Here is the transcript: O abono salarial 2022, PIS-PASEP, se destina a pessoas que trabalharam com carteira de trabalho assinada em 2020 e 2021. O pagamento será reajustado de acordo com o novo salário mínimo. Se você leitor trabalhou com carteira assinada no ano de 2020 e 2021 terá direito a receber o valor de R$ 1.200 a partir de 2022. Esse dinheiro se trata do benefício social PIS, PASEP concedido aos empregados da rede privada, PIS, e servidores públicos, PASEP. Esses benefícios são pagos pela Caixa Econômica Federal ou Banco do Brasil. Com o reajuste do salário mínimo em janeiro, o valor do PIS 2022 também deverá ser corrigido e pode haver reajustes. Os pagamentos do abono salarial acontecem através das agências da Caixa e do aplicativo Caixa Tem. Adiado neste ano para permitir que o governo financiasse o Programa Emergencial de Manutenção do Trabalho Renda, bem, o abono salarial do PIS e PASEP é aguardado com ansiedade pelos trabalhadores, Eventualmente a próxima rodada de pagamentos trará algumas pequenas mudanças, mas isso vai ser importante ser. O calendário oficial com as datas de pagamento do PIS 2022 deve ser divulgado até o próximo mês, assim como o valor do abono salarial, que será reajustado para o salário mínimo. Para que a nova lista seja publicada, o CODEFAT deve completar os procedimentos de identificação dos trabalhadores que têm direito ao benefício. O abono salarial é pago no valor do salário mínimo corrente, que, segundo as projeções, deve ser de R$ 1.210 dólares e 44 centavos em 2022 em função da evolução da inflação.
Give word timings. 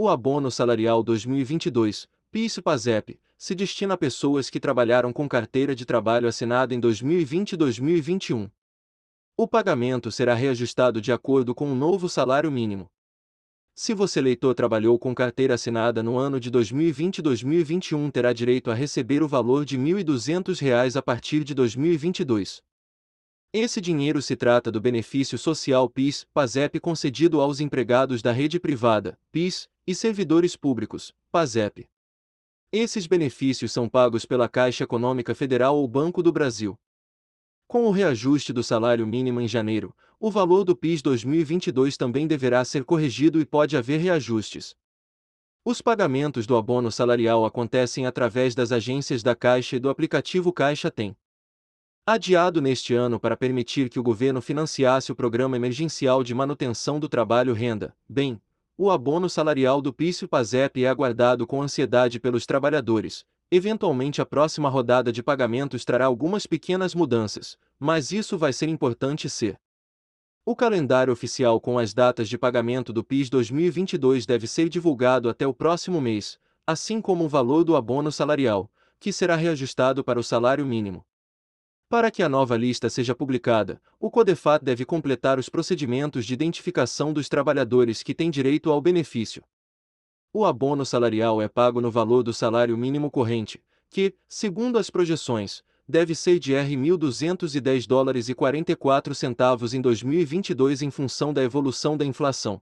O 0.00 0.08
abono 0.08 0.48
salarial 0.48 1.02
2022, 1.02 2.08
PIS-PASEP, 2.30 3.18
se 3.36 3.52
destina 3.52 3.94
a 3.94 3.96
pessoas 3.96 4.48
que 4.48 4.60
trabalharam 4.60 5.12
com 5.12 5.28
carteira 5.28 5.74
de 5.74 5.84
trabalho 5.84 6.28
assinada 6.28 6.72
em 6.72 6.78
2020 6.78 7.54
e 7.54 7.56
2021. 7.56 8.48
O 9.36 9.48
pagamento 9.48 10.12
será 10.12 10.34
reajustado 10.34 11.00
de 11.00 11.10
acordo 11.10 11.52
com 11.52 11.72
o 11.72 11.74
novo 11.74 12.08
salário 12.08 12.48
mínimo. 12.48 12.88
Se 13.74 13.92
você 13.92 14.20
leitor 14.20 14.54
trabalhou 14.54 14.96
com 15.00 15.12
carteira 15.12 15.54
assinada 15.54 16.00
no 16.00 16.16
ano 16.16 16.38
de 16.38 16.48
2020 16.48 17.18
e 17.18 17.22
2021 17.22 18.08
terá 18.12 18.32
direito 18.32 18.70
a 18.70 18.74
receber 18.74 19.20
o 19.20 19.26
valor 19.26 19.64
de 19.64 19.76
R$ 19.76 19.82
1.200 19.82 20.94
a 20.94 21.02
partir 21.02 21.42
de 21.42 21.54
2022. 21.54 22.62
Esse 23.52 23.80
dinheiro 23.80 24.22
se 24.22 24.36
trata 24.36 24.70
do 24.70 24.80
benefício 24.80 25.36
social 25.36 25.90
PIS, 25.90 26.24
PASEP 26.32 26.78
concedido 26.78 27.40
aos 27.40 27.58
empregados 27.58 28.22
da 28.22 28.30
rede 28.30 28.60
privada, 28.60 29.18
PIS, 29.32 29.68
e 29.88 29.94
servidores 29.94 30.54
públicos, 30.54 31.14
PASEP. 31.32 31.88
Esses 32.70 33.06
benefícios 33.06 33.72
são 33.72 33.88
pagos 33.88 34.26
pela 34.26 34.46
Caixa 34.46 34.84
Econômica 34.84 35.34
Federal 35.34 35.78
ou 35.78 35.88
Banco 35.88 36.22
do 36.22 36.30
Brasil. 36.30 36.78
Com 37.66 37.86
o 37.86 37.90
reajuste 37.90 38.52
do 38.52 38.62
salário 38.62 39.06
mínimo 39.06 39.40
em 39.40 39.48
janeiro, 39.48 39.96
o 40.20 40.30
valor 40.30 40.62
do 40.62 40.76
PIS 40.76 41.00
2022 41.00 41.96
também 41.96 42.26
deverá 42.26 42.62
ser 42.66 42.84
corrigido 42.84 43.40
e 43.40 43.46
pode 43.46 43.78
haver 43.78 43.98
reajustes. 43.98 44.76
Os 45.64 45.80
pagamentos 45.80 46.46
do 46.46 46.54
abono 46.54 46.92
salarial 46.92 47.46
acontecem 47.46 48.04
através 48.04 48.54
das 48.54 48.70
agências 48.70 49.22
da 49.22 49.34
Caixa 49.34 49.76
e 49.76 49.80
do 49.80 49.88
aplicativo 49.88 50.52
Caixa 50.52 50.90
Tem. 50.90 51.16
Adiado 52.04 52.60
neste 52.60 52.92
ano 52.92 53.18
para 53.18 53.38
permitir 53.38 53.88
que 53.88 53.98
o 53.98 54.02
governo 54.02 54.42
financiasse 54.42 55.10
o 55.10 55.16
Programa 55.16 55.56
Emergencial 55.56 56.22
de 56.22 56.34
Manutenção 56.34 57.00
do 57.00 57.08
Trabalho 57.08 57.54
Renda, 57.54 57.96
bem, 58.06 58.38
o 58.78 58.90
abono 58.90 59.28
salarial 59.28 59.82
do 59.82 59.92
PIS 59.92 60.22
e 60.22 60.26
PASEP 60.26 60.84
é 60.84 60.88
aguardado 60.88 61.46
com 61.46 61.60
ansiedade 61.60 62.18
pelos 62.18 62.46
trabalhadores, 62.46 63.26
Eventualmente 63.50 64.20
a 64.20 64.26
próxima 64.26 64.68
rodada 64.68 65.10
de 65.10 65.22
pagamentos 65.22 65.82
trará 65.82 66.04
algumas 66.04 66.46
pequenas 66.46 66.94
mudanças, 66.94 67.56
mas 67.80 68.12
isso 68.12 68.36
vai 68.36 68.52
ser 68.52 68.68
importante 68.68 69.28
ser. 69.30 69.58
O 70.44 70.54
calendário 70.54 71.12
oficial 71.12 71.58
com 71.58 71.78
as 71.78 71.94
datas 71.94 72.28
de 72.28 72.36
pagamento 72.36 72.92
do 72.92 73.02
PIS 73.02 73.30
2022 73.30 74.26
deve 74.26 74.46
ser 74.46 74.68
divulgado 74.68 75.30
até 75.30 75.46
o 75.46 75.54
próximo 75.54 75.98
mês, 75.98 76.38
assim 76.66 77.00
como 77.00 77.24
o 77.24 77.28
valor 77.28 77.64
do 77.64 77.74
abono 77.74 78.12
salarial, 78.12 78.70
que 79.00 79.12
será 79.12 79.34
reajustado 79.34 80.04
para 80.04 80.20
o 80.20 80.24
salário 80.24 80.66
mínimo. 80.66 81.02
Para 81.88 82.10
que 82.10 82.22
a 82.22 82.28
nova 82.28 82.54
lista 82.54 82.90
seja 82.90 83.14
publicada, 83.14 83.80
o 83.98 84.10
CODEFAT 84.10 84.62
deve 84.62 84.84
completar 84.84 85.38
os 85.38 85.48
procedimentos 85.48 86.26
de 86.26 86.34
identificação 86.34 87.14
dos 87.14 87.30
trabalhadores 87.30 88.02
que 88.02 88.14
têm 88.14 88.30
direito 88.30 88.70
ao 88.70 88.78
benefício. 88.78 89.42
O 90.30 90.44
abono 90.44 90.84
salarial 90.84 91.40
é 91.40 91.48
pago 91.48 91.80
no 91.80 91.90
valor 91.90 92.22
do 92.22 92.34
salário 92.34 92.76
mínimo 92.76 93.10
corrente, 93.10 93.64
que, 93.88 94.14
segundo 94.28 94.76
as 94.76 94.90
projeções, 94.90 95.62
deve 95.88 96.14
ser 96.14 96.38
de 96.38 96.52
R$ 96.52 96.76
1.210 96.76 97.86
dólares 97.86 98.28
e 98.28 98.34
44 98.34 99.14
centavos 99.14 99.72
em 99.72 99.80
2022 99.80 100.82
em 100.82 100.90
função 100.90 101.32
da 101.32 101.42
evolução 101.42 101.96
da 101.96 102.04
inflação. 102.04 102.60